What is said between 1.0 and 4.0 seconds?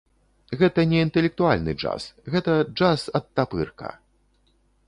інтэлектуальны джаз, гэта джаз-адтапырка!